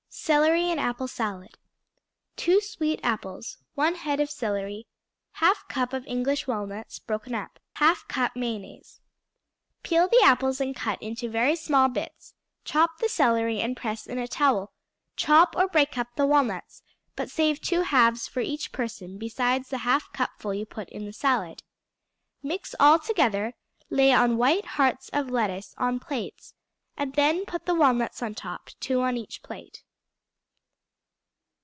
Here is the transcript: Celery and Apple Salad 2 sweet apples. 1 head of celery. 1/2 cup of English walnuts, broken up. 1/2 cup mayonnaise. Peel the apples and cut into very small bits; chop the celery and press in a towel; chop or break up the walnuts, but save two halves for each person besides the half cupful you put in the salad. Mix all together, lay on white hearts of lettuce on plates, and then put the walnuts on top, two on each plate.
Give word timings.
Celery 0.13 0.69
and 0.69 0.77
Apple 0.79 1.07
Salad 1.07 1.57
2 2.35 2.59
sweet 2.59 2.99
apples. 3.01 3.59
1 3.75 3.95
head 3.95 4.19
of 4.19 4.29
celery. 4.29 4.85
1/2 5.37 5.69
cup 5.69 5.93
of 5.93 6.05
English 6.05 6.45
walnuts, 6.47 6.99
broken 6.99 7.33
up. 7.33 7.59
1/2 7.77 8.09
cup 8.09 8.35
mayonnaise. 8.35 8.99
Peel 9.83 10.09
the 10.09 10.21
apples 10.21 10.59
and 10.59 10.75
cut 10.75 11.01
into 11.01 11.29
very 11.29 11.55
small 11.55 11.87
bits; 11.87 12.33
chop 12.65 12.97
the 12.99 13.07
celery 13.07 13.61
and 13.61 13.77
press 13.77 14.05
in 14.05 14.17
a 14.19 14.27
towel; 14.27 14.73
chop 15.15 15.55
or 15.55 15.69
break 15.69 15.97
up 15.97 16.09
the 16.17 16.27
walnuts, 16.27 16.83
but 17.15 17.31
save 17.31 17.61
two 17.61 17.83
halves 17.83 18.27
for 18.27 18.41
each 18.41 18.73
person 18.73 19.17
besides 19.17 19.69
the 19.69 19.79
half 19.79 20.11
cupful 20.11 20.53
you 20.53 20.65
put 20.65 20.89
in 20.89 21.05
the 21.05 21.13
salad. 21.13 21.63
Mix 22.43 22.75
all 22.81 22.99
together, 22.99 23.53
lay 23.89 24.11
on 24.11 24.35
white 24.35 24.65
hearts 24.65 25.09
of 25.13 25.29
lettuce 25.31 25.73
on 25.77 26.01
plates, 26.01 26.53
and 26.97 27.13
then 27.15 27.45
put 27.45 27.65
the 27.65 27.73
walnuts 27.75 28.21
on 28.21 28.35
top, 28.35 28.71
two 28.81 29.01
on 29.01 29.15
each 29.15 29.41
plate. 29.41 29.83